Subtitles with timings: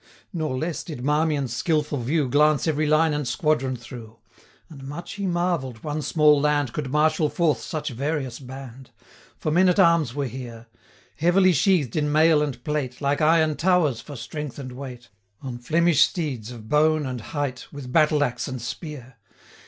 [0.33, 4.17] Nor less did Marmion's skilful view Glance every line and squadron through;
[4.69, 8.89] 20 And much he marvell'd one small land Could marshal forth such various band;
[9.37, 10.65] For men at arms were here,
[11.17, 15.09] Heavily sheathed in mail and plate, Like iron towers for strength and weight,
[15.41, 19.17] 25 On Flemish steeds of bone and height, With battle axe and spear.